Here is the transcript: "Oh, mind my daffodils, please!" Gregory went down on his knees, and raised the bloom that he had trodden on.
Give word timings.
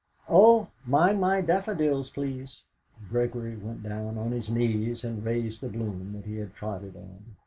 "Oh, 0.27 0.69
mind 0.83 1.21
my 1.21 1.41
daffodils, 1.41 2.09
please!" 2.09 2.63
Gregory 3.11 3.55
went 3.55 3.83
down 3.83 4.17
on 4.17 4.31
his 4.31 4.49
knees, 4.49 5.03
and 5.03 5.23
raised 5.23 5.61
the 5.61 5.69
bloom 5.69 6.13
that 6.13 6.25
he 6.25 6.37
had 6.37 6.55
trodden 6.55 6.93
on. 6.95 7.35